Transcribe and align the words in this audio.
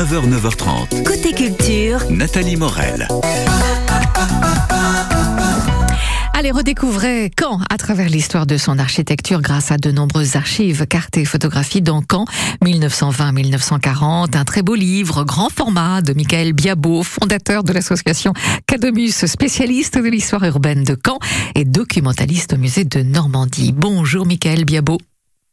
9h, 0.00 0.30
9h30. 0.30 1.02
Côté 1.02 1.34
culture, 1.34 2.00
Nathalie 2.10 2.56
Morel. 2.56 3.06
Allez, 6.32 6.50
redécouvrez 6.52 7.30
Caen 7.38 7.60
à 7.68 7.76
travers 7.76 8.08
l'histoire 8.08 8.46
de 8.46 8.56
son 8.56 8.78
architecture 8.78 9.42
grâce 9.42 9.70
à 9.70 9.76
de 9.76 9.90
nombreuses 9.90 10.36
archives, 10.36 10.86
cartes 10.86 11.18
et 11.18 11.26
photographies 11.26 11.82
dans 11.82 12.02
Caen 12.10 12.24
1920-1940. 12.64 14.38
Un 14.38 14.44
très 14.46 14.62
beau 14.62 14.74
livre, 14.74 15.24
grand 15.24 15.50
format 15.50 16.00
de 16.00 16.14
Michael 16.14 16.54
Biabot, 16.54 17.02
fondateur 17.02 17.62
de 17.62 17.74
l'association 17.74 18.32
Cadomus, 18.66 19.26
spécialiste 19.26 19.98
de 19.98 20.08
l'histoire 20.08 20.44
urbaine 20.44 20.82
de 20.82 20.96
Caen 21.04 21.18
et 21.54 21.66
documentaliste 21.66 22.54
au 22.54 22.56
musée 22.56 22.84
de 22.84 23.02
Normandie. 23.02 23.74
Bonjour 23.76 24.24
Michael 24.24 24.64
Biabot. 24.64 24.96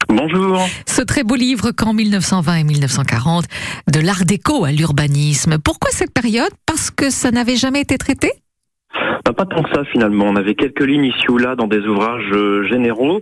Bonjour. 0.09 0.59
Ce 0.85 1.01
très 1.01 1.23
beau 1.23 1.35
livre 1.35 1.71
qu'en 1.71 1.93
1920 1.93 2.55
et 2.55 2.63
1940, 2.63 3.45
de 3.91 3.99
l'art 3.99 4.25
déco 4.25 4.63
à 4.63 4.71
l'urbanisme. 4.71 5.57
Pourquoi 5.57 5.91
cette 5.91 6.13
période? 6.13 6.51
Parce 6.65 6.91
que 6.91 7.09
ça 7.09 7.31
n'avait 7.31 7.57
jamais 7.57 7.81
été 7.81 7.97
traité? 7.97 8.31
Bah, 9.25 9.33
pas 9.33 9.45
tant 9.45 9.61
que 9.61 9.69
ça 9.75 9.83
finalement. 9.83 10.25
On 10.25 10.35
avait 10.37 10.55
quelques 10.55 10.79
lignes 10.85 11.03
ici 11.05 11.29
ou 11.29 11.37
là 11.37 11.55
dans 11.55 11.67
des 11.67 11.85
ouvrages 11.85 12.31
euh, 12.31 12.63
généraux, 12.63 13.19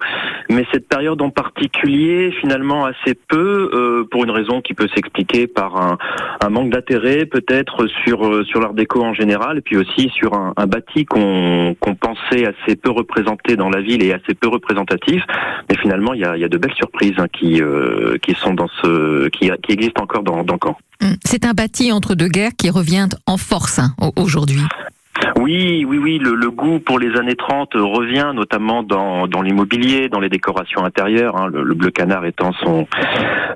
mais 0.49 0.63
cette 0.71 0.87
période 0.87 1.19
en 1.21 1.31
particulier, 1.31 2.31
finalement 2.41 2.85
assez 2.85 3.15
peu, 3.27 3.71
euh, 3.73 4.07
pour 4.11 4.23
une 4.23 4.29
raison 4.29 4.61
qui 4.61 4.75
peut 4.75 4.87
s'expliquer 4.93 5.47
par 5.47 5.75
un, 5.77 6.49
manque 6.49 6.69
d'intérêt 6.69 7.25
peut-être 7.25 7.87
sur 8.03 8.25
euh, 8.27 8.43
sur 8.43 8.59
l'art 8.61 8.75
déco 8.75 9.01
en 9.03 9.15
général, 9.15 9.57
et 9.57 9.61
puis 9.61 9.77
aussi 9.77 10.09
sur 10.15 10.35
un, 10.35 10.53
bâti 10.67 11.05
qu'on 11.05 11.75
pensait 11.99 12.45
assez 12.45 12.75
peu 12.75 12.91
représenté 12.91 13.55
dans 13.55 13.69
la 13.69 13.81
ville 13.81 14.03
et 14.03 14.13
assez 14.13 14.35
peu 14.35 14.47
représentatif. 14.47 15.23
Mais 15.69 15.75
finalement, 15.77 16.13
il 16.13 16.21
y 16.21 16.23
a, 16.25 16.47
de 16.47 16.57
belles 16.57 16.75
surprises 16.75 17.15
hein, 17.17 17.27
qui 17.33 17.61
qui 18.21 19.71
existent 19.73 20.03
encore 20.03 20.21
dans 20.23 20.43
dans 20.43 20.57
Caen. 20.63 20.77
Hum, 21.01 21.15
C'est 21.25 21.45
un 21.45 21.53
bâti 21.53 21.91
entre 21.91 22.13
deux 22.13 22.27
guerres 22.29 22.55
qui 22.57 22.69
revient 22.69 23.07
en 23.25 23.37
force 23.37 23.79
hein, 23.79 23.89
au- 23.99 24.13
aujourd'hui. 24.21 24.61
Oui, 25.39 25.85
oui, 25.87 25.97
oui, 25.97 26.19
le, 26.19 26.49
goût 26.49 26.79
pour 26.79 26.99
les 26.99 27.17
années 27.17 27.35
30 27.35 27.73
revient 27.75 28.31
notamment 28.33 28.83
dans, 28.83 29.25
l'immobilier, 29.41 30.09
dans 30.09 30.19
les 30.19 30.29
décorations 30.29 30.83
intérieures, 30.85 31.35
hein, 31.37 31.47
le, 31.51 31.63
le 31.63 31.73
bleu 31.73 31.91
canard 31.91 32.25
étant 32.25 32.51
son 32.53 32.87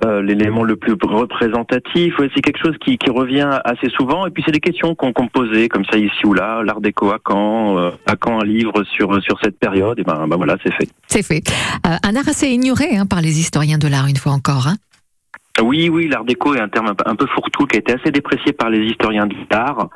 euh, 0.05 0.21
l'élément 0.21 0.63
le 0.63 0.75
plus 0.75 0.93
représentatif. 1.01 2.17
Ouais, 2.19 2.29
c'est 2.33 2.41
quelque 2.41 2.59
chose 2.59 2.75
qui, 2.83 2.97
revient 3.09 3.59
assez 3.65 3.89
souvent. 3.89 4.27
Et 4.27 4.29
puis 4.29 4.43
c'est 4.45 4.51
des 4.51 4.59
questions 4.59 4.93
qu'on 4.93 5.07
me 5.07 5.29
posait 5.29 5.67
comme 5.67 5.83
ça 5.85 5.97
ici 5.97 6.25
ou 6.25 6.33
là, 6.33 6.61
l'art 6.63 6.79
déco 6.79 7.09
à 7.09 7.17
Caen, 7.27 7.77
euh, 7.77 7.89
à 8.05 8.13
Caen 8.23 8.39
un 8.39 8.45
livre 8.45 8.83
sur 8.83 9.21
sur 9.23 9.39
cette 9.41 9.57
période? 9.57 9.99
Et 9.99 10.03
ben, 10.03 10.27
ben 10.27 10.37
voilà, 10.37 10.57
c'est 10.63 10.73
fait. 10.73 10.87
C'est 11.07 11.23
fait. 11.23 11.41
Euh, 11.87 11.95
un 12.03 12.15
art 12.15 12.27
assez 12.29 12.47
ignoré 12.47 12.95
hein, 12.95 13.05
par 13.07 13.21
les 13.21 13.39
historiens 13.39 13.77
de 13.79 13.87
l'art 13.87 14.07
une 14.07 14.17
fois 14.17 14.31
encore. 14.31 14.67
hein. 14.67 14.75
Oui, 15.63 15.89
oui, 15.89 16.07
l'art 16.07 16.23
déco 16.23 16.55
est 16.55 16.59
un 16.61 16.69
terme 16.69 16.93
un 17.05 17.15
peu- 17.15 17.25
fourre-tout 17.35 17.65
qui 17.67 17.75
a 17.77 17.79
été 17.79 17.93
assez 17.93 18.11
déprécié 18.11 18.53
par 18.53 18.69
les 18.69 18.79
historiens 18.85 19.27
de 19.27 19.35
l'art. 19.51 19.89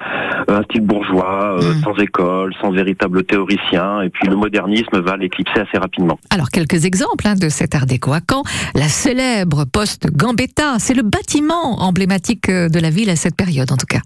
Euh, 0.50 0.60
un 0.60 0.64
style 0.64 0.82
bourgeois, 0.82 1.58
euh, 1.62 1.74
Mm. 1.74 1.82
sans 1.84 1.96
école, 1.98 2.54
sans 2.62 2.72
véritable 2.72 3.24
théoricien. 3.24 4.02
Et 4.02 4.10
puis 4.10 4.28
le 4.28 4.36
modernisme 4.36 5.00
va 5.00 5.16
l'éclipser 5.18 5.60
assez 5.60 5.78
rapidement. 5.78 6.20
Alors 6.30 6.50
quelques 6.50 6.86
exemples 6.86 7.28
hein, 7.28 7.36
de 7.36 7.50
cet 7.50 7.76
art 7.76 7.86
déco 7.86 8.12
à 8.14 8.20
Caen. 8.30 8.44
La 8.76 8.88
célèbre 8.88 9.66
poste 9.66 10.08
Gambetta, 10.16 10.80
c'est 10.80 10.94
le 10.94 11.04
bâtiment 11.04 11.82
emblématique 11.82 12.50
euh, 12.50 12.70
de 12.70 12.80
la 12.80 12.90
ville 12.90 13.10
à 13.10 13.16
cette 13.16 13.36
période 13.36 13.72
en 13.72 13.78
tout 13.78 13.86
cas. 13.88 14.00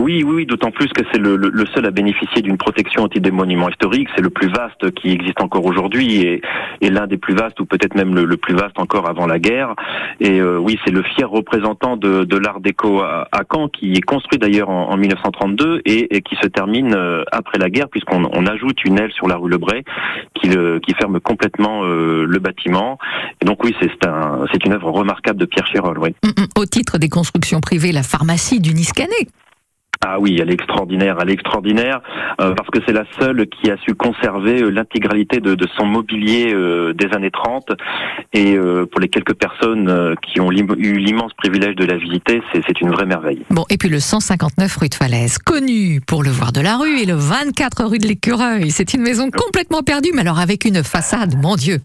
Oui, 0.00 0.22
oui, 0.24 0.46
d'autant 0.46 0.70
plus 0.70 0.88
que 0.88 1.02
c'est 1.12 1.18
le, 1.18 1.36
le- 1.36 1.66
seul 1.74 1.86
à 1.86 1.90
bénéficier 1.90 2.42
d'une 2.42 2.58
protection 2.58 3.04
anti 3.04 3.20
des 3.20 3.30
monuments 3.30 3.68
historiques. 3.68 4.08
C'est 4.14 4.22
le 4.22 4.30
plus 4.30 4.48
vaste 4.48 4.90
qui 4.94 5.10
existe 5.10 5.40
encore 5.40 5.64
aujourd'hui 5.64 6.20
et, 6.22 6.42
et 6.80 6.90
l'un 6.90 7.06
des 7.06 7.16
plus 7.16 7.34
vastes, 7.34 7.58
ou 7.60 7.64
peut-être 7.66 7.94
même 7.94 8.14
le, 8.14 8.36
plus 8.36 8.54
vaste 8.54 8.78
encore 8.78 9.08
avant 9.08 9.26
la 9.26 9.38
guerre. 9.38 9.74
Et 10.20 10.40
euh, 10.40 10.58
oui, 10.58 10.78
c'est 10.84 10.90
le 10.90 11.02
fier 11.02 11.28
représentant 11.30 11.96
de, 11.96 12.36
l'art 12.36 12.60
déco 12.60 13.00
à, 13.00 13.28
Caen, 13.50 13.68
qui 13.68 13.92
est 13.92 14.00
construit 14.02 14.38
d'ailleurs 14.38 14.68
en, 14.70 14.90
en 14.90 14.96
1932 14.96 15.82
et, 15.86 16.16
et 16.16 16.20
qui 16.22 16.36
se 16.42 16.46
termine 16.48 16.94
euh, 16.94 17.22
après 17.32 17.58
la 17.58 17.70
guerre, 17.70 17.88
puisqu'on 17.88 18.24
on 18.32 18.46
ajoute 18.46 18.84
une 18.84 18.98
aile 18.98 19.12
sur 19.12 19.28
la 19.28 19.36
rue 19.36 19.48
Lebray 19.50 19.82
qui, 20.34 20.48
le- 20.48 20.80
qui 20.80 20.94
ferme 20.94 21.20
complètement 21.20 21.84
euh, 21.84 22.24
le 22.26 22.38
bâtiment. 22.38 22.98
Et 23.40 23.44
donc 23.44 23.62
oui, 23.64 23.74
c'est 23.80 24.06
un, 24.06 24.44
une 24.64 24.72
œuvre 24.72 24.90
remarquable 24.90 25.38
de 25.40 25.44
Pierre 25.46 25.66
Chirol. 25.66 25.98
Oui. 25.98 26.14
Hum, 26.24 26.32
hum. 26.38 26.46
Au 26.56 26.66
titre 26.66 26.98
des 26.98 27.08
constructions 27.08 27.60
privées, 27.60 27.92
la 27.92 28.02
pharmacie 28.02 28.60
du 28.60 28.74
Niscanet. 28.74 29.28
Ah 30.04 30.18
oui, 30.18 30.38
elle 30.40 30.50
est 30.50 30.54
extraordinaire, 30.54 31.16
elle 31.20 31.30
est 31.30 31.34
extraordinaire 31.34 32.00
euh, 32.40 32.54
parce 32.54 32.68
que 32.70 32.80
c'est 32.84 32.92
la 32.92 33.04
seule 33.20 33.46
qui 33.46 33.70
a 33.70 33.76
su 33.78 33.94
conserver 33.94 34.62
euh, 34.62 34.68
l'intégralité 34.70 35.40
de, 35.40 35.54
de 35.54 35.68
son 35.76 35.86
mobilier 35.86 36.52
euh, 36.52 36.92
des 36.92 37.14
années 37.14 37.30
30 37.30 37.70
et 38.32 38.56
euh, 38.56 38.84
pour 38.86 39.00
les 39.00 39.08
quelques 39.08 39.34
personnes 39.34 39.88
euh, 39.88 40.14
qui 40.22 40.40
ont 40.40 40.50
eu 40.50 40.98
l'immense 40.98 41.32
privilège 41.34 41.76
de 41.76 41.84
la 41.84 41.96
visiter, 41.96 42.42
c'est 42.52 42.62
c'est 42.66 42.80
une 42.80 42.90
vraie 42.90 43.06
merveille. 43.06 43.42
Bon, 43.50 43.64
et 43.70 43.76
puis 43.76 43.88
le 43.88 44.00
159 44.00 44.76
rue 44.76 44.88
de 44.88 44.94
Falaise, 44.94 45.38
connu 45.38 46.00
pour 46.06 46.22
le 46.22 46.30
voir 46.30 46.52
de 46.52 46.60
la 46.60 46.76
rue, 46.76 47.00
et 47.00 47.06
le 47.06 47.14
24 47.14 47.84
rue 47.84 47.98
de 47.98 48.06
l'Écureuil. 48.06 48.70
C'est 48.70 48.94
une 48.94 49.02
maison 49.02 49.30
complètement 49.30 49.82
perdue, 49.82 50.10
mais 50.14 50.22
alors 50.22 50.38
avec 50.38 50.64
une 50.64 50.82
façade, 50.82 51.36
mon 51.40 51.56
Dieu. 51.56 51.78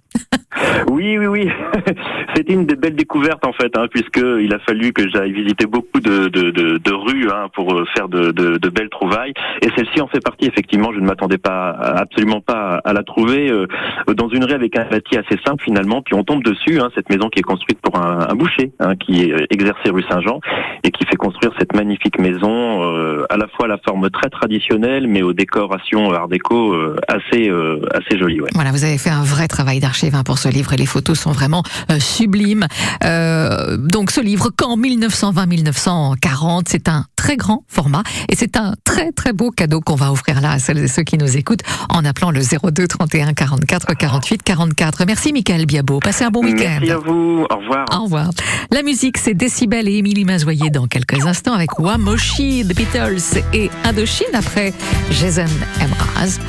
Oui, 0.89 1.17
oui, 1.17 1.27
oui, 1.27 1.49
c'était 2.35 2.53
une 2.53 2.65
des 2.65 2.75
belles 2.75 2.95
découvertes 2.95 3.45
en 3.45 3.53
fait, 3.53 3.77
hein, 3.77 3.87
puisque 3.89 4.17
il 4.17 4.53
a 4.53 4.59
fallu 4.59 4.93
que 4.93 5.07
j'aille 5.09 5.31
visiter 5.31 5.65
beaucoup 5.65 5.99
de, 5.99 6.27
de, 6.27 6.51
de, 6.51 6.77
de 6.77 6.91
rues 6.93 7.29
hein, 7.31 7.47
pour 7.53 7.73
euh, 7.73 7.85
faire 7.95 8.07
de, 8.07 8.31
de, 8.31 8.69
belles 8.69 8.89
trouvailles. 8.89 9.33
Et 9.61 9.69
celle-ci 9.75 10.01
en 10.01 10.07
fait 10.07 10.19
partie. 10.19 10.45
Effectivement, 10.45 10.91
je 10.93 10.99
ne 10.99 11.05
m'attendais 11.05 11.37
pas, 11.37 11.69
absolument 11.69 12.41
pas 12.41 12.81
à 12.83 12.93
la 12.93 13.03
trouver 13.03 13.49
euh, 13.49 13.65
dans 14.13 14.29
une 14.29 14.43
rue 14.43 14.53
avec 14.53 14.77
un 14.77 14.85
bâti 14.85 15.17
assez 15.17 15.39
simple 15.45 15.63
finalement. 15.63 16.01
Puis 16.01 16.15
on 16.15 16.23
tombe 16.23 16.43
dessus, 16.43 16.79
hein, 16.79 16.89
cette 16.95 17.09
maison 17.09 17.29
qui 17.29 17.39
est 17.39 17.43
construite 17.43 17.79
pour 17.81 17.97
un, 17.97 18.27
un 18.29 18.35
boucher, 18.35 18.71
hein, 18.79 18.95
qui 18.95 19.23
est 19.23 19.33
euh, 19.33 19.45
exercé 19.49 19.89
rue 19.89 20.03
Saint-Jean 20.09 20.39
et 20.83 20.91
qui 20.91 21.05
fait 21.05 21.15
construire 21.15 21.51
cette 21.59 21.75
magnifique 21.75 22.19
maison, 22.19 22.83
euh, 22.83 23.25
à 23.29 23.37
la 23.37 23.47
fois 23.47 23.65
à 23.65 23.67
la 23.67 23.77
forme 23.77 24.09
très 24.09 24.29
traditionnelle, 24.29 25.07
mais 25.07 25.21
aux 25.21 25.33
décorations 25.33 26.11
art 26.11 26.27
déco 26.27 26.73
euh, 26.73 26.95
assez 27.07 27.49
euh, 27.49 27.81
assez 27.93 28.17
jolies. 28.17 28.41
Ouais. 28.41 28.49
Voilà, 28.53 28.71
vous 28.71 28.83
avez 28.83 28.97
fait 28.97 29.09
un 29.09 29.23
vrai 29.23 29.47
travail 29.47 29.79
d'archive 29.79 30.15
hein, 30.15 30.23
pour 30.25 30.37
ce 30.37 30.46
livre 30.49 30.73
et 30.73 30.77
les 30.77 30.85
photos 30.85 31.19
sont 31.19 31.31
vraiment 31.31 31.63
euh, 31.91 31.99
sublimes. 31.99 32.67
Euh, 33.03 33.77
donc 33.77 34.11
ce 34.11 34.21
livre, 34.21 34.49
quand 34.55 34.77
1920-1940, 34.77 36.65
c'est 36.67 36.87
un 36.87 37.05
très 37.15 37.37
grand 37.37 37.63
format 37.67 38.03
et 38.29 38.35
c'est 38.35 38.57
un 38.57 38.73
très 38.83 39.11
très 39.11 39.33
beau 39.33 39.51
cadeau 39.51 39.81
qu'on 39.81 39.95
va 39.95 40.11
offrir 40.11 40.41
là 40.41 40.51
à 40.51 40.59
celles 40.59 40.77
et 40.79 40.87
ceux 40.87 41.03
qui 41.03 41.17
nous 41.17 41.37
écoutent 41.37 41.63
en 41.89 42.05
appelant 42.05 42.31
le 42.31 42.41
02 42.41 42.87
31 42.87 43.33
44 43.33 43.93
48 43.95 44.43
44. 44.43 45.03
Merci 45.05 45.33
Michael 45.33 45.65
Biabot. 45.65 45.99
Passez 45.99 46.23
un 46.23 46.29
bon 46.29 46.43
week-end. 46.43 46.77
Merci 46.79 46.91
à 46.91 46.97
vous. 46.97 47.45
Au 47.49 47.57
revoir. 47.57 47.85
Au 47.93 48.03
revoir. 48.03 48.29
La 48.71 48.83
musique, 48.83 49.17
c'est 49.17 49.33
Décibel 49.33 49.87
et 49.87 49.97
Émilie 49.97 50.25
Mazoyer 50.25 50.69
dans 50.69 50.87
quelques 50.87 51.25
instants 51.25 51.53
avec 51.53 51.79
Wamoshi, 51.79 52.65
The 52.67 52.75
Beatles 52.75 53.41
et 53.53 53.69
Indochine 53.83 54.27
après 54.33 54.73
Jason 55.11 55.45
Mraz. 55.79 56.39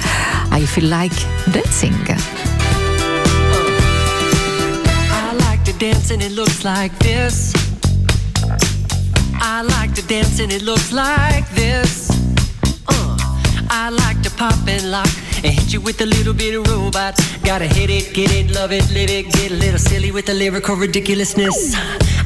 I 0.52 0.64
feel 0.66 0.88
like 0.88 1.12
dancing. 1.52 1.92
To 5.78 5.86
dance 5.86 6.10
and 6.10 6.22
it 6.22 6.32
looks 6.32 6.64
like 6.64 6.96
this. 6.98 7.52
I 9.40 9.62
like 9.62 9.94
to 9.94 10.06
dance 10.06 10.40
and 10.40 10.52
it 10.52 10.62
looks 10.62 10.92
like 10.92 11.48
this. 11.50 12.10
Uh, 12.88 13.16
I 13.70 13.90
like 13.90 14.22
to 14.22 14.30
pop 14.30 14.54
and 14.66 14.90
lock 14.90 15.10
and 15.42 15.52
hit 15.52 15.72
you 15.72 15.80
with 15.80 16.00
a 16.00 16.06
little 16.06 16.32
bit 16.34 16.54
of 16.54 16.66
robot. 16.68 17.18
Gotta 17.44 17.66
hit 17.66 17.90
it, 17.90 18.14
get 18.14 18.32
it, 18.32 18.54
love 18.54 18.72
it, 18.72 18.90
live 18.92 19.10
it, 19.10 19.32
get 19.32 19.50
a 19.50 19.54
little 19.54 19.78
silly 19.78 20.10
with 20.10 20.26
the 20.26 20.34
lyrical 20.34 20.76
ridiculousness. 20.76 21.74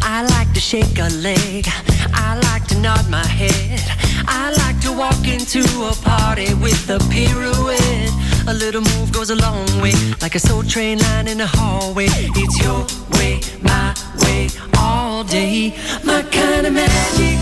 I 0.03 0.25
like 0.37 0.53
to 0.55 0.61
shake 0.61 0.99
a 0.99 1.09
leg. 1.23 1.67
I 2.15 2.39
like 2.51 2.67
to 2.69 2.79
nod 2.79 3.09
my 3.11 3.27
head. 3.27 3.81
I 4.29 4.53
like 4.65 4.81
to 4.83 4.93
walk 4.93 5.27
into 5.27 5.63
a 5.85 5.95
party 6.03 6.55
with 6.55 6.89
a 6.91 6.99
pirouette. 7.11 8.12
A 8.49 8.55
little 8.55 8.83
move 8.83 9.13
goes 9.13 9.31
a 9.31 9.37
long 9.37 9.67
way, 9.81 9.93
like 10.21 10.35
a 10.35 10.41
soul 10.41 10.63
train 10.65 10.99
line 10.99 11.29
in 11.29 11.39
the 11.39 11.47
hallway. 11.47 12.07
It's 12.11 12.59
your 12.61 12.85
way, 13.17 13.41
my 13.63 13.95
way, 14.19 14.49
all 14.79 15.23
day. 15.25 15.75
My 16.05 16.23
kind 16.23 16.67
of 16.67 16.73
magic 16.73 17.39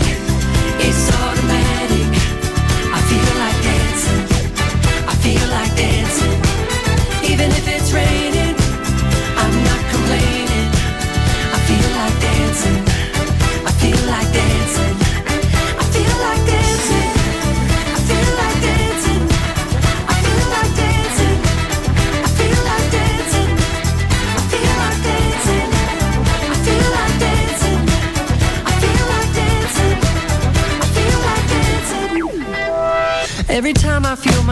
is 0.79 1.09
automatic. 1.09 1.60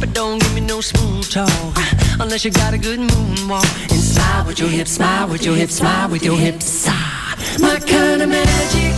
But 0.00 0.14
don't 0.14 0.40
give 0.40 0.54
me 0.54 0.62
no 0.62 0.80
smooth 0.80 1.28
talk 1.30 1.76
unless 2.18 2.42
you 2.44 2.50
got 2.50 2.72
a 2.72 2.78
good 2.78 3.00
moonwalk. 3.00 3.92
And 3.92 4.00
smile 4.00 4.46
with 4.46 4.58
your 4.58 4.68
hips, 4.68 4.92
smile 4.92 5.28
with 5.28 5.44
your 5.44 5.54
hips, 5.54 5.74
smile 5.74 6.08
with 6.08 6.24
your 6.24 6.36
hips. 6.36 6.86
Ah, 6.88 7.36
my 7.60 7.78
kind 7.78 8.22
of 8.22 8.30
magic 8.30 8.96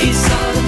is 0.00 0.24
automatic. 0.24 0.61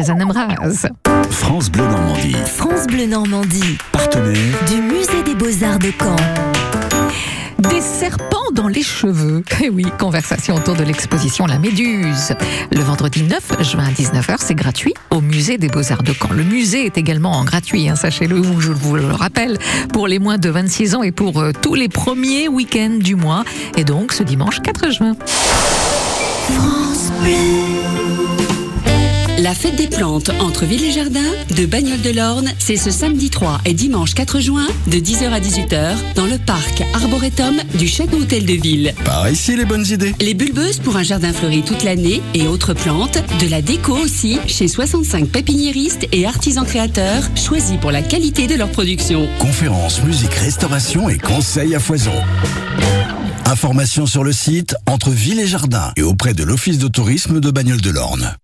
Jason. 0.00 0.16
France 1.30 1.70
Bleu 1.70 1.84
Normandie. 1.84 2.36
France 2.46 2.86
Bleu 2.86 3.06
Normandie, 3.06 3.78
Partenaire 3.92 4.64
du 4.66 4.80
musée 4.80 5.22
des 5.24 5.34
beaux-arts 5.34 5.78
de 5.78 5.92
Caen. 5.98 6.16
Des 7.58 7.82
serpents 7.82 8.38
dans 8.54 8.68
les 8.68 8.82
cheveux. 8.82 9.42
Eh 9.62 9.68
oui, 9.68 9.84
conversation 9.98 10.54
autour 10.54 10.74
de 10.74 10.84
l'exposition 10.84 11.44
La 11.44 11.58
Méduse. 11.58 12.32
Le 12.72 12.80
vendredi 12.80 13.24
9 13.24 13.62
juin 13.62 13.84
à 13.88 13.90
19h, 13.90 14.36
c'est 14.38 14.54
gratuit 14.54 14.94
au 15.10 15.20
musée 15.20 15.58
des 15.58 15.68
Beaux-Arts 15.68 16.02
de 16.02 16.14
Caen. 16.14 16.32
Le 16.32 16.44
musée 16.44 16.86
est 16.86 16.96
également 16.96 17.44
gratuit, 17.44 17.90
hein, 17.90 17.96
sachez-le, 17.96 18.42
je 18.58 18.72
vous 18.72 18.96
le 18.96 19.06
rappelle, 19.06 19.58
pour 19.92 20.08
les 20.08 20.18
moins 20.18 20.38
de 20.38 20.48
26 20.48 20.94
ans 20.94 21.02
et 21.02 21.12
pour 21.12 21.40
euh, 21.40 21.52
tous 21.60 21.74
les 21.74 21.90
premiers 21.90 22.48
week-ends 22.48 22.96
du 22.98 23.16
mois. 23.16 23.44
Et 23.76 23.84
donc 23.84 24.12
ce 24.12 24.22
dimanche 24.22 24.60
4 24.62 24.90
juin. 24.92 25.16
La 29.50 29.56
fête 29.56 29.74
des 29.74 29.88
plantes 29.88 30.30
entre 30.38 30.64
Ville 30.64 30.84
et 30.84 30.92
Jardin 30.92 31.28
de 31.56 31.66
Bagnoles 31.66 32.02
de 32.02 32.10
l'Orne, 32.10 32.52
c'est 32.60 32.76
ce 32.76 32.92
samedi 32.92 33.30
3 33.30 33.62
et 33.64 33.74
dimanche 33.74 34.14
4 34.14 34.38
juin 34.38 34.68
de 34.86 34.98
10h 34.98 35.28
à 35.32 35.40
18h 35.40 35.96
dans 36.14 36.26
le 36.26 36.38
parc 36.38 36.84
Arboretum 36.94 37.56
du 37.74 37.88
Château 37.88 38.18
Hôtel 38.18 38.46
de 38.46 38.52
Ville. 38.52 38.94
Par 39.04 39.28
ici 39.28 39.56
les 39.56 39.64
bonnes 39.64 39.84
idées. 39.88 40.14
Les 40.20 40.34
bulbeuses 40.34 40.78
pour 40.78 40.96
un 40.96 41.02
jardin 41.02 41.32
fleuri 41.32 41.64
toute 41.64 41.82
l'année 41.82 42.22
et 42.32 42.46
autres 42.46 42.74
plantes, 42.74 43.18
de 43.40 43.48
la 43.48 43.60
déco 43.60 43.96
aussi 43.96 44.38
chez 44.46 44.68
65 44.68 45.26
pépiniéristes 45.26 46.06
et 46.12 46.26
artisans 46.26 46.64
créateurs 46.64 47.24
choisis 47.34 47.76
pour 47.78 47.90
la 47.90 48.02
qualité 48.02 48.46
de 48.46 48.54
leur 48.54 48.70
production. 48.70 49.28
Conférences, 49.40 50.00
musique, 50.04 50.34
restauration 50.34 51.08
et 51.08 51.18
conseils 51.18 51.74
à 51.74 51.80
foison. 51.80 52.14
Informations 53.46 54.06
sur 54.06 54.22
le 54.22 54.30
site 54.30 54.76
entre 54.86 55.10
Ville 55.10 55.40
et 55.40 55.48
Jardin 55.48 55.90
et 55.96 56.02
auprès 56.02 56.34
de 56.34 56.44
l'Office 56.44 56.78
de 56.78 56.86
tourisme 56.86 57.40
de 57.40 57.50
Bagnoles 57.50 57.80
de 57.80 57.90
l'Orne. 57.90 58.36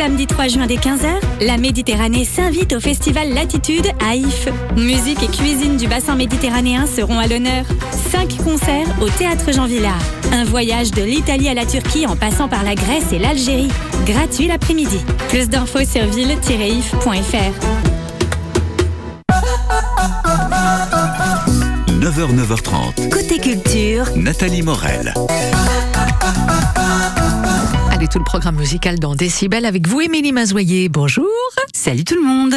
Samedi 0.00 0.26
3 0.26 0.48
juin 0.48 0.66
dès 0.66 0.76
15h, 0.76 1.20
la 1.42 1.58
Méditerranée 1.58 2.24
s'invite 2.24 2.72
au 2.72 2.80
festival 2.80 3.34
Latitude 3.34 3.86
à 4.02 4.14
If. 4.14 4.48
Musique 4.74 5.22
et 5.22 5.26
cuisine 5.26 5.76
du 5.76 5.88
bassin 5.88 6.14
méditerranéen 6.14 6.86
seront 6.86 7.18
à 7.18 7.26
l'honneur. 7.26 7.66
Cinq 8.10 8.34
concerts 8.38 8.86
au 9.02 9.10
théâtre 9.10 9.52
Jean 9.52 9.66
Villard. 9.66 10.00
Un 10.32 10.44
voyage 10.44 10.90
de 10.92 11.02
l'Italie 11.02 11.50
à 11.50 11.54
la 11.54 11.66
Turquie 11.66 12.06
en 12.06 12.16
passant 12.16 12.48
par 12.48 12.62
la 12.62 12.74
Grèce 12.74 13.12
et 13.12 13.18
l'Algérie. 13.18 13.68
Gratuit 14.06 14.46
l'après-midi. 14.46 15.00
Plus 15.28 15.50
d'infos 15.50 15.84
sur 15.84 16.06
ville-if.fr. 16.06 17.52
9h, 21.90 22.34
9h30. 22.36 23.10
Côté 23.10 23.38
culture, 23.38 24.06
Nathalie 24.16 24.62
Morel. 24.62 25.12
Allez, 28.00 28.08
tout 28.08 28.18
le 28.18 28.24
programme 28.24 28.56
musical 28.56 28.98
dans 28.98 29.14
Décibel 29.14 29.66
avec 29.66 29.86
vous, 29.86 30.00
Émilie 30.00 30.32
Mazoyer. 30.32 30.88
Bonjour. 30.88 31.26
Salut 31.74 32.02
tout 32.02 32.14
le 32.14 32.22
monde 32.22 32.54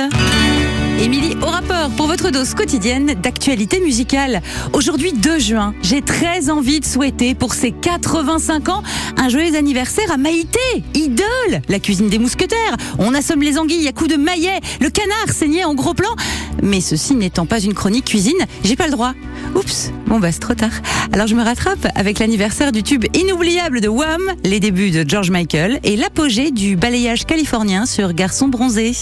Émilie, 1.04 1.36
au 1.42 1.48
rapport 1.48 1.90
pour 1.98 2.08
votre 2.08 2.30
dose 2.30 2.54
quotidienne 2.54 3.16
d'actualité 3.22 3.82
musicale. 3.82 4.42
Aujourd'hui 4.72 5.12
2 5.12 5.38
juin, 5.38 5.76
j'ai 5.82 6.02
très 6.02 6.50
envie 6.50 6.80
de 6.80 6.86
souhaiter 6.86 7.36
pour 7.36 7.56
ses 7.56 7.74
85 7.74 8.70
ans 8.70 8.84
un 9.18 9.28
joyeux 9.28 9.58
anniversaire 9.58 10.10
à 10.14 10.16
Maïté, 10.16 10.60
idole, 10.94 11.62
la 11.68 11.80
cuisine 11.80 12.08
des 12.08 12.20
mousquetaires. 12.20 12.78
On 13.00 13.14
assomme 13.14 13.42
les 13.42 13.58
anguilles 13.58 13.86
à 13.90 13.92
coups 13.92 14.12
de 14.12 14.16
maillet, 14.16 14.62
le 14.80 14.90
canard 14.90 15.28
saigné 15.28 15.66
en 15.66 15.74
gros 15.74 15.94
plan. 15.94 16.16
Mais 16.62 16.80
ceci 16.80 17.16
n'étant 17.16 17.46
pas 17.46 17.60
une 17.60 17.74
chronique 17.74 18.06
cuisine, 18.06 18.40
j'ai 18.64 18.78
pas 18.78 18.86
le 18.86 18.94
droit. 18.94 19.14
Oups, 19.56 19.92
bon 20.08 20.22
bah 20.22 20.32
c'est 20.32 20.40
trop 20.40 20.56
tard. 20.56 20.72
Alors 21.12 21.28
je 21.28 21.36
me 21.36 21.44
rattrape 21.44 21.86
avec 21.96 22.20
l'anniversaire 22.20 22.72
du 22.72 22.82
tube 22.82 23.04
inoubliable 23.14 23.82
de 23.82 23.90
Wham, 23.90 24.22
les 24.46 24.62
débuts 24.62 24.92
de 24.92 25.04
George 25.06 25.32
Michael 25.32 25.82
et 25.84 25.98
l'apogée 25.98 26.52
du 26.52 26.78
balayage 26.78 27.26
californien 27.26 27.86
sur 27.86 28.14
Garçon 28.14 28.48
bronzé. 28.48 28.94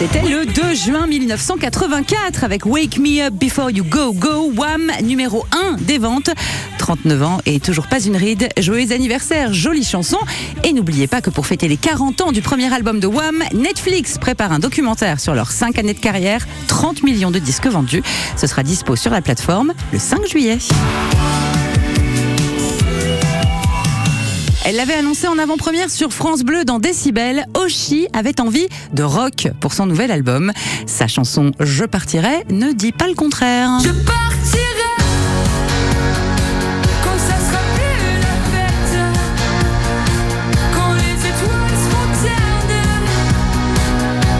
C'était 0.00 0.22
le 0.22 0.46
2 0.46 0.74
juin 0.74 1.06
1984 1.06 2.42
avec 2.42 2.64
Wake 2.64 2.96
Me 2.96 3.20
Up 3.20 3.34
Before 3.34 3.70
You 3.70 3.84
Go 3.84 4.14
Go 4.14 4.50
Wham 4.56 4.90
numéro 5.02 5.44
1 5.52 5.76
des 5.76 5.98
ventes. 5.98 6.30
39 6.78 7.22
ans 7.22 7.38
et 7.44 7.60
toujours 7.60 7.86
pas 7.86 8.00
une 8.00 8.16
ride. 8.16 8.48
Joyeux 8.58 8.92
anniversaire, 8.92 9.52
jolie 9.52 9.84
chanson. 9.84 10.16
Et 10.64 10.72
n'oubliez 10.72 11.06
pas 11.06 11.20
que 11.20 11.28
pour 11.28 11.46
fêter 11.46 11.68
les 11.68 11.76
40 11.76 12.22
ans 12.22 12.32
du 12.32 12.40
premier 12.40 12.72
album 12.72 12.98
de 12.98 13.06
Wham, 13.06 13.44
Netflix 13.52 14.16
prépare 14.16 14.52
un 14.52 14.58
documentaire 14.58 15.20
sur 15.20 15.34
leurs 15.34 15.50
5 15.50 15.78
années 15.78 15.92
de 15.92 16.00
carrière, 16.00 16.46
30 16.68 17.02
millions 17.02 17.30
de 17.30 17.38
disques 17.38 17.66
vendus. 17.66 18.02
Ce 18.38 18.46
sera 18.46 18.62
dispo 18.62 18.96
sur 18.96 19.10
la 19.10 19.20
plateforme 19.20 19.74
le 19.92 19.98
5 19.98 20.26
juillet. 20.26 20.56
Elle 24.64 24.76
l'avait 24.76 24.94
annoncé 24.94 25.26
en 25.26 25.38
avant-première 25.38 25.90
sur 25.90 26.12
France 26.12 26.42
Bleu 26.42 26.64
dans 26.64 26.78
Décibel. 26.78 27.46
Oshi 27.54 28.06
avait 28.12 28.40
envie 28.40 28.68
de 28.92 29.02
rock 29.02 29.48
pour 29.58 29.72
son 29.72 29.86
nouvel 29.86 30.10
album. 30.10 30.52
Sa 30.86 31.08
chanson 31.08 31.52
Je 31.60 31.84
partirai 31.84 32.44
ne 32.50 32.72
dit 32.72 32.92
pas 32.92 33.08
le 33.08 33.14
contraire. 33.14 33.78
Je 33.82 33.88
partirai 33.88 34.20
quand 37.02 37.18
ça 37.18 37.36
sera 37.40 37.58
plus 37.74 38.20
la 38.20 38.36
fête, 38.52 38.98
quand 40.74 40.92
les 40.92 41.28
étoiles 41.28 41.76
seront 41.82 42.10
ternes 42.22 42.76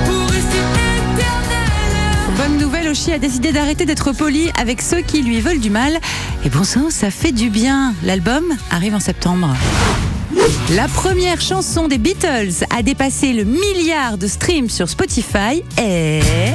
pour 0.04 0.28
rester 0.28 0.62
éternelles. 1.16 2.36
Bonne 2.36 2.58
nouvelle, 2.58 2.88
Oshi 2.88 3.12
a 3.12 3.18
décidé 3.18 3.52
d'arrêter 3.52 3.86
d'être 3.86 4.12
poli 4.12 4.50
avec 4.60 4.82
ceux 4.82 5.00
qui 5.00 5.22
lui 5.22 5.40
veulent 5.40 5.60
du 5.60 5.70
mal. 5.70 5.98
Et 6.44 6.50
bon 6.50 6.64
sang, 6.64 6.90
ça 6.90 7.10
fait 7.10 7.32
du 7.32 7.48
bien. 7.48 7.94
L'album 8.04 8.44
arrive 8.70 8.94
en 8.94 9.00
septembre. 9.00 9.56
La 10.74 10.88
première 10.88 11.40
chanson 11.40 11.88
des 11.88 11.98
Beatles 11.98 12.64
a 12.70 12.82
dépassé 12.82 13.32
le 13.32 13.44
milliard 13.44 14.18
de 14.18 14.26
streams 14.26 14.70
sur 14.70 14.88
Spotify 14.88 15.62
alright. 15.76 16.54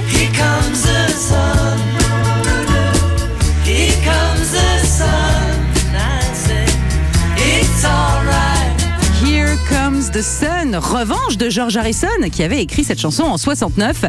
Comes 10.06 10.12
the 10.12 10.22
Sun, 10.22 10.76
revanche 10.76 11.38
de 11.38 11.50
George 11.50 11.78
Harrison 11.78 12.08
qui 12.32 12.44
avait 12.44 12.62
écrit 12.62 12.84
cette 12.84 13.00
chanson 13.00 13.24
en 13.24 13.38
69. 13.38 14.06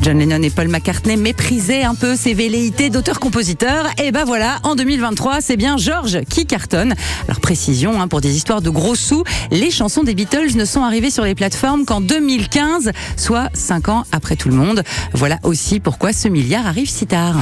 John 0.00 0.18
Lennon 0.18 0.42
et 0.42 0.50
Paul 0.50 0.68
McCartney 0.68 1.16
méprisaient 1.16 1.82
un 1.82 1.94
peu 1.94 2.16
ses 2.16 2.32
velléités 2.32 2.90
d'auteur-compositeur. 2.90 3.86
Et 4.02 4.12
ben 4.12 4.24
voilà, 4.24 4.58
en 4.62 4.76
2023, 4.76 5.40
c'est 5.40 5.56
bien 5.56 5.76
George 5.76 6.20
qui 6.28 6.46
cartonne. 6.46 6.94
Alors 7.26 7.40
précision, 7.40 8.00
hein, 8.00 8.08
pour 8.08 8.20
des 8.20 8.34
histoires 8.36 8.62
de 8.62 8.70
gros 8.70 8.94
sous, 8.94 9.24
les 9.50 9.70
chansons 9.70 10.04
des 10.04 10.14
Beatles 10.14 10.56
ne 10.56 10.64
sont 10.64 10.82
arrivées 10.82 11.10
sur 11.10 11.24
les 11.24 11.34
plateformes 11.34 11.84
qu'en 11.84 12.00
2015, 12.00 12.92
soit 13.16 13.50
5 13.52 13.88
ans 13.88 14.04
après 14.12 14.36
tout 14.36 14.48
le 14.48 14.56
monde. 14.56 14.84
Voilà 15.12 15.38
aussi 15.42 15.80
pourquoi 15.80 16.12
ce 16.12 16.28
milliard 16.28 16.66
arrive 16.66 16.88
si 16.88 17.06
tard. 17.06 17.36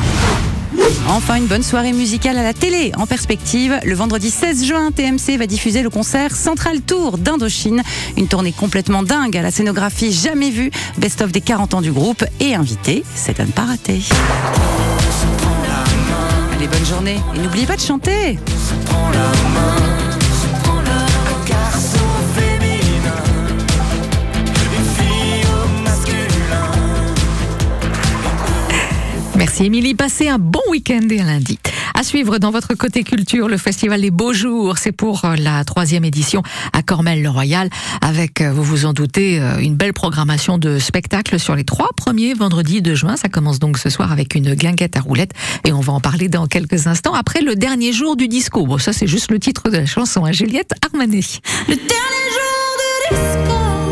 Enfin, 1.08 1.36
une 1.36 1.46
bonne 1.46 1.62
soirée 1.62 1.92
musicale 1.92 2.38
à 2.38 2.42
la 2.42 2.54
télé. 2.54 2.92
En 2.96 3.06
perspective, 3.06 3.78
le 3.84 3.94
vendredi 3.94 4.30
16 4.30 4.64
juin, 4.64 4.90
TMC 4.90 5.36
va 5.38 5.46
diffuser 5.46 5.82
le 5.82 5.90
concert 5.90 6.34
Central 6.34 6.80
Tour 6.80 7.18
d'Indochine. 7.18 7.82
Une 8.16 8.26
tournée 8.28 8.52
complètement 8.52 9.02
dingue 9.02 9.36
à 9.36 9.42
la 9.42 9.50
scénographie 9.50 10.12
jamais 10.12 10.50
vue. 10.50 10.70
Best-of 10.98 11.30
des 11.32 11.40
40 11.40 11.74
ans 11.74 11.82
du 11.82 11.92
groupe 11.92 12.24
et 12.40 12.54
invité, 12.54 13.04
c'est 13.14 13.38
à 13.40 13.44
ne 13.44 13.52
pas 13.52 13.64
rater. 13.64 14.00
Allez, 16.56 16.66
bonne 16.66 16.86
journée. 16.86 17.18
Et 17.34 17.38
n'oubliez 17.38 17.66
pas 17.66 17.76
de 17.76 17.82
chanter. 17.82 18.38
Merci 29.54 29.66
Émilie, 29.66 29.94
passez 29.94 30.28
un 30.28 30.40
bon 30.40 30.58
week-end 30.68 31.06
et 31.11 31.20
un 31.20 31.26
lundi. 31.26 31.61
À 31.94 32.02
suivre 32.02 32.38
dans 32.38 32.50
votre 32.50 32.75
côté 32.75 33.04
culture, 33.04 33.46
le 33.46 33.56
festival 33.56 34.00
Les 34.00 34.11
Beaux 34.11 34.32
Jours, 34.32 34.78
c'est 34.78 34.90
pour 34.90 35.25
euh, 35.25 35.37
la 35.37 35.62
troisième 35.62 36.04
édition 36.04 36.42
à 36.73 36.82
Cormel-le-Royal, 36.82 37.70
avec, 38.00 38.40
euh, 38.40 38.50
vous 38.50 38.64
vous 38.64 38.84
en 38.84 38.92
doutez, 38.92 39.40
euh, 39.40 39.58
une 39.58 39.76
belle 39.76 39.92
programmation 39.92 40.58
de 40.58 40.80
spectacles 40.80 41.38
sur 41.38 41.54
les 41.54 41.62
trois 41.62 41.90
premiers 41.96 42.34
vendredis 42.34 42.82
de 42.82 42.96
juin. 42.96 43.16
Ça 43.16 43.28
commence 43.28 43.61
donc 43.61 43.78
ce 43.78 43.90
soir 43.90 44.11
avec 44.11 44.34
une 44.34 44.54
guinguette 44.54 44.96
à 44.96 45.00
roulettes 45.00 45.34
et 45.64 45.73
on 45.73 45.78
va 45.78 45.92
en 45.92 46.00
parler 46.00 46.26
dans 46.28 46.49
quelques 46.49 46.88
instants. 46.88 47.14
Après 47.14 47.40
le 47.40 47.54
dernier 47.54 47.92
jour 47.92 48.16
du 48.16 48.26
disco, 48.26 48.66
bon 48.66 48.78
ça 48.78 48.92
c'est 48.92 49.06
juste 49.06 49.30
le 49.30 49.38
titre 49.38 49.70
de 49.70 49.76
la 49.76 49.87
chanson, 49.87 50.25
hein, 50.25 50.32
Juliette 50.32 50.73
Armanet. 50.84 51.20
Le 51.68 51.76
dernier 51.76 52.26
jour 52.34 52.75
du 53.08 53.16
disco, 53.16 53.83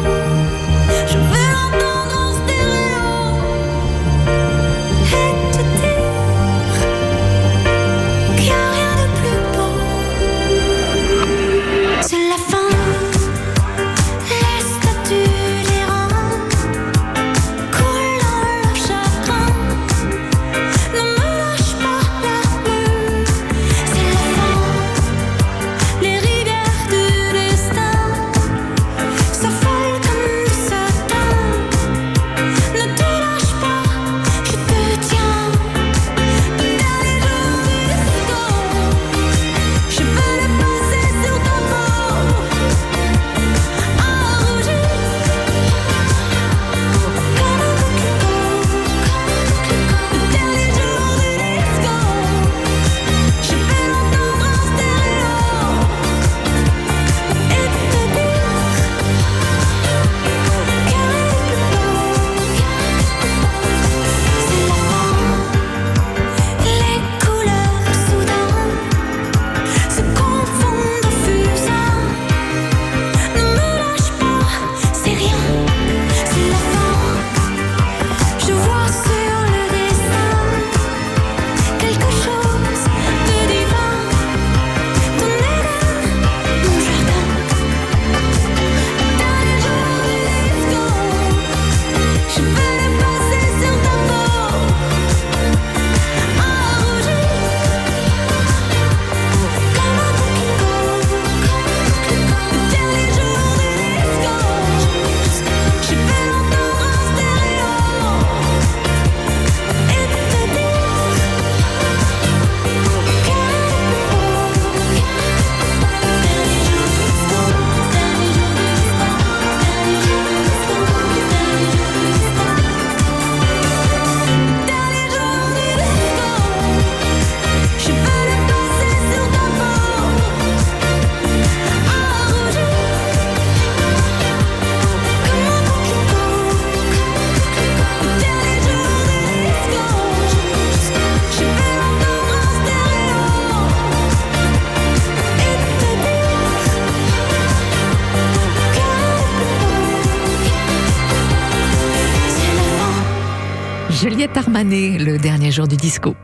Armanet, 154.55 154.99
le 154.99 155.17
dernier 155.17 155.51
jour 155.51 155.67
du 155.67 155.79
disco. 155.79 156.15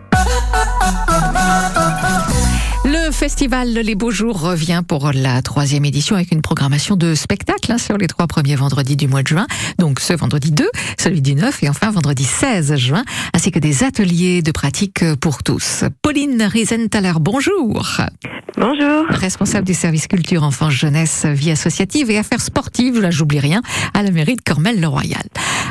Festival 3.19 3.73
Les 3.73 3.97
Beaux 3.97 4.13
Jours 4.13 4.41
revient 4.41 4.83
pour 4.87 5.11
la 5.13 5.43
troisième 5.43 5.85
édition 5.85 6.15
avec 6.15 6.31
une 6.31 6.41
programmation 6.41 6.95
de 6.95 7.17
spectacles 7.17 7.73
hein, 7.73 7.79
sur 7.79 7.99
les 7.99 8.07
trois 8.07 8.29
premiers 8.29 8.55
vendredis 8.55 8.95
du 8.95 9.09
mois 9.09 9.25
de 9.25 9.27
juin. 9.27 9.49
Donc 9.81 9.99
ce 9.99 10.13
vendredi 10.13 10.53
2, 10.53 10.71
celui 10.97 11.21
du 11.21 11.35
9 11.35 11.65
et 11.65 11.69
enfin 11.69 11.91
vendredi 11.91 12.23
16 12.23 12.77
juin, 12.77 13.03
ainsi 13.35 13.51
que 13.51 13.59
des 13.59 13.83
ateliers 13.83 14.41
de 14.41 14.53
pratique 14.53 15.05
pour 15.17 15.43
tous. 15.43 15.83
Pauline 16.01 16.45
Riesenthaler, 16.45 17.15
bonjour. 17.19 17.83
Bonjour. 18.57 19.07
Responsable 19.09 19.67
du 19.67 19.75
service 19.75 20.07
culture, 20.07 20.43
enfance, 20.45 20.73
jeunesse, 20.73 21.27
vie 21.27 21.51
associative 21.51 22.11
et 22.11 22.19
affaires 22.19 22.41
sportives, 22.41 23.01
là 23.01 23.11
j'oublie 23.11 23.41
rien, 23.41 23.63
à 23.95 24.03
la 24.03 24.11
mairie 24.11 24.37
de 24.37 24.43
Cormel-le-Royal. 24.43 25.23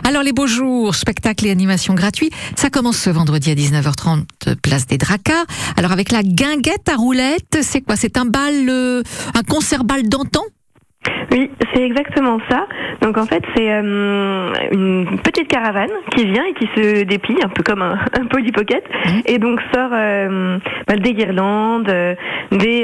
Alors 0.05 0.23
les 0.23 0.31
beaux 0.31 0.47
jours, 0.47 0.95
spectacles 0.95 1.47
et 1.47 1.51
animations 1.51 1.93
gratuits, 1.95 2.29
ça 2.55 2.69
commence 2.69 2.97
ce 2.97 3.09
vendredi 3.09 3.51
à 3.51 3.55
19h30, 3.55 4.55
place 4.61 4.85
des 4.85 4.97
Dracas. 4.97 5.43
Alors 5.75 5.91
avec 5.91 6.13
la 6.13 6.23
guinguette 6.23 6.87
à 6.87 6.95
roulettes, 6.95 7.36
c'est 7.61 7.81
quoi? 7.81 7.95
C'est 7.95 8.17
un 8.17 8.25
bal, 8.25 8.53
euh, 8.69 9.01
un 9.35 9.43
concert 9.43 9.83
bal 9.83 10.03
d'antan? 10.07 10.41
Oui, 11.31 11.49
c'est 11.73 11.83
exactement 11.83 12.39
ça. 12.49 12.65
Donc 13.01 13.17
en 13.17 13.25
fait, 13.25 13.43
c'est 13.55 13.71
euh, 13.71 14.51
une 14.71 15.19
petite 15.23 15.47
caravane 15.47 15.89
qui 16.15 16.25
vient 16.25 16.43
et 16.45 16.53
qui 16.53 16.67
se 16.75 17.03
déplie, 17.03 17.35
un 17.43 17.49
peu 17.49 17.63
comme 17.63 17.81
un, 17.81 17.99
un 18.19 18.25
Polly 18.25 18.51
Pocket, 18.51 18.83
et 19.25 19.37
donc 19.37 19.59
sort 19.73 19.89
euh, 19.93 20.57
bah, 20.87 20.95
des 20.95 21.13
guirlandes, 21.13 21.89
euh, 21.89 22.15
des 22.51 22.81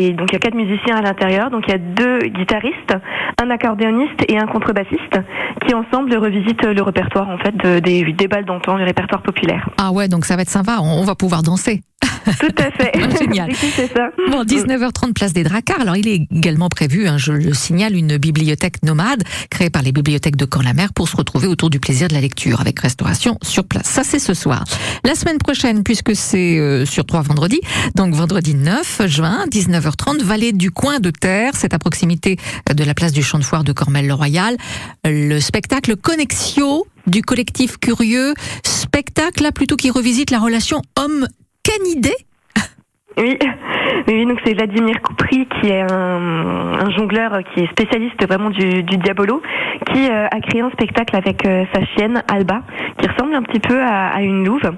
et 0.00 0.12
donc 0.12 0.28
il 0.30 0.34
y 0.34 0.36
a 0.36 0.38
quatre 0.38 0.54
musiciens 0.54 0.96
à 0.96 1.02
l'intérieur. 1.02 1.50
Donc 1.50 1.64
il 1.66 1.72
y 1.72 1.74
a 1.74 1.78
deux 1.78 2.18
guitaristes, 2.28 2.94
un 3.42 3.50
accordéoniste 3.50 4.24
et 4.28 4.38
un 4.38 4.46
contrebassiste 4.46 5.18
qui 5.66 5.74
ensemble 5.74 6.14
revisitent 6.16 6.64
le 6.64 6.82
répertoire 6.82 7.28
en 7.28 7.38
fait 7.38 7.56
de- 7.56 7.80
des 7.80 8.12
des 8.12 8.28
balles 8.28 8.44
d'antan, 8.44 8.76
le 8.76 8.84
répertoire 8.84 9.22
populaire. 9.22 9.68
Ah 9.78 9.90
ouais, 9.92 10.08
donc 10.08 10.24
ça 10.24 10.36
va 10.36 10.42
être 10.42 10.50
sympa, 10.50 10.76
on, 10.80 11.00
on 11.00 11.04
va 11.04 11.14
pouvoir 11.14 11.42
danser. 11.42 11.80
Tout 12.24 12.54
à 12.58 12.70
fait. 12.70 12.92
Génial. 13.18 13.52
C'est 13.54 13.92
ça. 13.92 14.10
Bon, 14.30 14.44
19h30 14.44 15.12
place 15.12 15.32
des 15.32 15.44
Dracars. 15.44 15.80
Alors, 15.80 15.96
il 15.96 16.08
est 16.08 16.26
également 16.30 16.68
prévu 16.68 17.06
hein, 17.06 17.18
je 17.18 17.32
le 17.32 17.54
signale, 17.54 17.94
une 17.94 18.16
bibliothèque 18.16 18.82
nomade 18.82 19.22
créée 19.50 19.70
par 19.70 19.82
les 19.82 19.92
bibliothèques 19.92 20.36
de 20.36 20.46
Caen-la-Mer 20.52 20.92
pour 20.92 21.08
se 21.08 21.16
retrouver 21.16 21.46
autour 21.46 21.70
du 21.70 21.80
plaisir 21.80 22.08
de 22.08 22.14
la 22.14 22.20
lecture 22.20 22.60
avec 22.60 22.80
restauration 22.80 23.38
sur 23.42 23.64
place. 23.64 23.86
Ça, 23.86 24.02
c'est 24.04 24.18
ce 24.18 24.34
soir. 24.34 24.64
La 25.04 25.14
semaine 25.14 25.38
prochaine, 25.38 25.82
puisque 25.82 26.14
c'est 26.14 26.58
euh, 26.58 26.86
sur 26.86 27.04
trois 27.04 27.22
vendredis, 27.22 27.60
donc 27.94 28.14
vendredi 28.14 28.54
9 28.54 29.02
juin, 29.06 29.44
19h30, 29.50 30.22
Vallée 30.22 30.52
du 30.52 30.70
Coin 30.70 31.00
de 31.00 31.10
Terre, 31.10 31.52
c'est 31.54 31.74
à 31.74 31.78
proximité 31.78 32.38
de 32.74 32.84
la 32.84 32.94
place 32.94 33.12
du 33.12 33.22
Champ 33.22 33.38
de 33.38 33.44
Foire 33.44 33.64
de 33.64 33.72
Cormel-le-Royal. 33.72 34.56
Le 35.04 35.40
spectacle 35.40 35.96
Connexio 35.96 36.86
du 37.06 37.22
collectif 37.22 37.78
Curieux, 37.78 38.34
spectacle 38.64 39.42
là 39.42 39.52
plutôt 39.52 39.76
qui 39.76 39.90
revisite 39.90 40.30
la 40.30 40.38
relation 40.38 40.80
homme-canidé. 41.64 42.14
Oui, 44.06 44.16
oui, 44.16 44.26
donc 44.26 44.40
c'est 44.44 44.54
Vladimir 44.54 45.00
Koupri 45.00 45.46
qui 45.46 45.68
est 45.68 45.80
un, 45.80 46.74
un 46.80 46.90
jongleur 46.90 47.38
qui 47.52 47.60
est 47.60 47.70
spécialiste 47.70 48.26
vraiment 48.26 48.50
du, 48.50 48.82
du 48.82 48.96
diabolo, 48.96 49.40
qui 49.92 50.10
euh, 50.10 50.26
a 50.26 50.40
créé 50.40 50.60
un 50.60 50.70
spectacle 50.70 51.16
avec 51.16 51.46
euh, 51.46 51.64
sa 51.72 51.84
chienne 51.86 52.22
Alba, 52.28 52.62
qui 52.98 53.06
ressemble 53.08 53.34
un 53.34 53.42
petit 53.42 53.60
peu 53.60 53.80
à, 53.80 54.08
à 54.08 54.22
une 54.22 54.44
louve. 54.44 54.70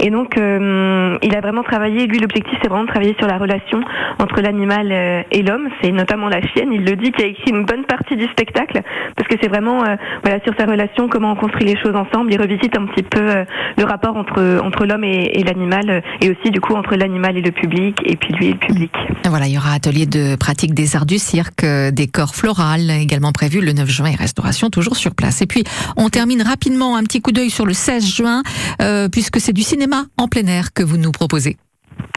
Et 0.00 0.10
donc, 0.10 0.38
euh, 0.38 1.16
il 1.22 1.36
a 1.36 1.40
vraiment 1.40 1.62
travaillé, 1.62 2.06
lui 2.06 2.18
l'objectif 2.18 2.58
c'est 2.62 2.68
vraiment 2.68 2.84
de 2.84 2.88
travailler 2.88 3.14
sur 3.18 3.28
la 3.28 3.36
relation 3.36 3.80
entre 4.18 4.40
l'animal 4.40 4.88
euh, 4.90 5.22
et 5.30 5.42
l'homme, 5.42 5.68
c'est 5.82 5.92
notamment 5.92 6.28
la 6.28 6.40
chienne, 6.40 6.72
il 6.72 6.84
le 6.84 6.96
dit, 6.96 7.12
qui 7.12 7.22
a 7.22 7.26
écrit 7.26 7.50
une 7.50 7.64
bonne 7.64 7.84
partie 7.84 8.16
du 8.16 8.24
spectacle, 8.26 8.80
parce 9.16 9.28
que 9.28 9.36
c'est 9.40 9.48
vraiment 9.48 9.84
euh, 9.84 9.96
voilà, 10.22 10.40
sur 10.44 10.54
sa 10.58 10.64
relation, 10.64 11.08
comment 11.08 11.32
on 11.32 11.36
construit 11.36 11.66
les 11.66 11.76
choses 11.76 11.94
ensemble, 11.94 12.32
il 12.32 12.40
revisite 12.40 12.76
un 12.76 12.86
petit 12.86 13.02
peu 13.02 13.20
euh, 13.20 13.44
le 13.76 13.84
rapport 13.84 14.16
entre, 14.16 14.60
entre 14.64 14.86
l'homme 14.86 15.04
et, 15.04 15.30
et 15.34 15.44
l'animal, 15.44 16.02
et 16.20 16.30
aussi 16.30 16.50
du 16.50 16.60
coup 16.60 16.74
entre 16.74 16.96
l'animal 16.96 17.36
et 17.36 17.42
le 17.42 17.50
public, 17.50 17.81
et 18.04 18.16
puis 18.16 18.32
lui 18.34 18.52
le 18.52 18.58
public. 18.58 18.92
Voilà, 19.26 19.46
il 19.46 19.54
y 19.54 19.58
aura 19.58 19.72
atelier 19.72 20.06
de 20.06 20.36
pratique 20.36 20.74
des 20.74 20.96
arts 20.96 21.06
du 21.06 21.18
cirque, 21.18 21.64
euh, 21.64 21.90
décor 21.90 22.34
floral 22.34 22.90
également 22.90 23.32
prévu 23.32 23.60
le 23.60 23.72
9 23.72 23.88
juin 23.88 24.06
et 24.06 24.14
restauration 24.14 24.70
toujours 24.70 24.96
sur 24.96 25.14
place. 25.14 25.42
Et 25.42 25.46
puis, 25.46 25.64
on 25.96 26.08
termine 26.08 26.42
rapidement 26.42 26.96
un 26.96 27.02
petit 27.04 27.20
coup 27.20 27.32
d'œil 27.32 27.50
sur 27.50 27.66
le 27.66 27.74
16 27.74 28.06
juin, 28.06 28.42
euh, 28.80 29.08
puisque 29.08 29.40
c'est 29.40 29.52
du 29.52 29.62
cinéma 29.62 30.06
en 30.16 30.28
plein 30.28 30.46
air 30.46 30.72
que 30.72 30.82
vous 30.82 30.96
nous 30.96 31.12
proposez. 31.12 31.56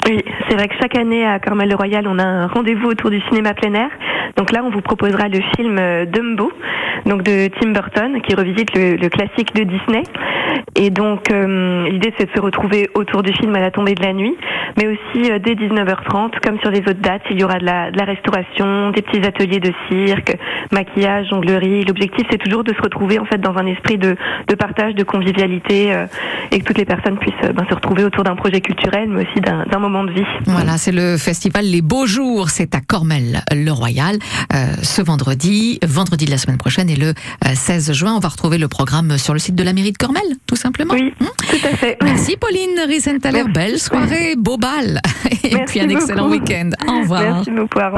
Oui, 0.07 0.23
c'est 0.47 0.55
vrai 0.55 0.67
que 0.67 0.75
chaque 0.79 0.95
année 0.95 1.25
à 1.25 1.39
Carmel-le-Royal, 1.39 2.07
on 2.07 2.19
a 2.19 2.23
un 2.23 2.47
rendez-vous 2.47 2.89
autour 2.89 3.09
du 3.09 3.19
cinéma 3.21 3.55
plein 3.55 3.73
air. 3.73 3.89
Donc 4.37 4.51
là, 4.51 4.61
on 4.63 4.69
vous 4.69 4.81
proposera 4.81 5.29
le 5.29 5.39
film 5.55 5.77
euh, 5.79 6.05
Dumbo, 6.05 6.51
donc 7.05 7.23
de 7.23 7.47
Tim 7.59 7.71
Burton, 7.71 8.21
qui 8.21 8.35
revisite 8.35 8.69
le, 8.75 9.07
classique 9.07 9.55
de 9.55 9.63
Disney. 9.63 10.03
Et 10.75 10.89
donc, 10.89 11.31
euh, 11.31 11.87
l'idée, 11.89 12.13
c'est 12.17 12.25
de 12.25 12.35
se 12.35 12.41
retrouver 12.41 12.89
autour 12.95 13.23
du 13.23 13.33
film 13.33 13.55
à 13.55 13.59
la 13.59 13.71
tombée 13.71 13.95
de 13.95 14.03
la 14.03 14.13
nuit, 14.13 14.35
mais 14.77 14.87
aussi 14.87 15.31
euh, 15.31 15.39
dès 15.39 15.53
19h30, 15.53 16.39
comme 16.43 16.59
sur 16.59 16.69
les 16.69 16.79
autres 16.79 17.01
dates, 17.01 17.21
il 17.31 17.39
y 17.39 17.43
aura 17.43 17.59
de 17.59 17.65
la, 17.65 18.05
restauration, 18.05 18.91
des 18.91 19.01
petits 19.01 19.25
ateliers 19.25 19.59
de 19.59 19.71
cirque, 19.89 20.37
maquillage, 20.71 21.29
jonglerie. 21.29 21.85
L'objectif, 21.85 22.27
c'est 22.29 22.37
toujours 22.37 22.63
de 22.63 22.73
se 22.73 22.81
retrouver 22.81 23.19
en 23.19 23.25
fait 23.25 23.39
dans 23.39 23.55
un 23.57 23.65
esprit 23.65 23.97
de, 23.97 24.15
partage, 24.59 24.95
de 24.95 25.03
convivialité, 25.03 25.93
et 26.51 26.59
que 26.59 26.65
toutes 26.65 26.77
les 26.77 26.85
personnes 26.85 27.17
puissent 27.17 27.51
ben, 27.53 27.65
se 27.69 27.73
retrouver 27.73 28.03
autour 28.03 28.23
d'un 28.23 28.35
projet 28.35 28.61
culturel, 28.61 29.09
mais 29.09 29.23
aussi 29.23 29.41
d'un 29.41 29.74
d'un 29.75 29.81
moment 29.81 30.05
de 30.05 30.11
vie. 30.13 30.23
Voilà, 30.45 30.77
c'est 30.77 30.93
le 30.93 31.17
festival 31.17 31.65
Les 31.65 31.81
Beaux 31.81 32.05
Jours, 32.05 32.49
c'est 32.49 32.73
à 32.75 32.79
Cormel-le-Royal 32.79 34.17
euh, 34.53 34.67
ce 34.81 35.01
vendredi, 35.01 35.79
vendredi 35.85 36.23
de 36.23 36.31
la 36.31 36.37
semaine 36.37 36.57
prochaine 36.57 36.89
et 36.89 36.95
le 36.95 37.07
euh, 37.07 37.49
16 37.53 37.91
juin. 37.91 38.13
On 38.15 38.19
va 38.19 38.29
retrouver 38.29 38.57
le 38.57 38.69
programme 38.69 39.17
sur 39.17 39.33
le 39.33 39.39
site 39.39 39.55
de 39.55 39.63
la 39.63 39.73
mairie 39.73 39.91
de 39.91 39.97
Cormel, 39.97 40.23
tout 40.47 40.55
simplement. 40.55 40.93
Oui, 40.93 41.13
tout 41.19 41.67
à 41.67 41.75
fait. 41.75 41.97
Merci 42.01 42.37
Pauline 42.37 42.79
Riesenthaler, 42.87 43.43
belle 43.53 43.77
soirée, 43.77 44.35
beau 44.37 44.55
bal 44.57 45.01
et 45.43 45.55
Merci 45.55 45.63
puis 45.65 45.81
un 45.81 45.89
excellent 45.89 46.29
week-end. 46.29 46.69
Au 46.87 47.01
revoir. 47.01 47.21
Merci 47.21 47.51
beaucoup. 47.51 47.79
au 47.79 47.83
revoir. 47.83 47.91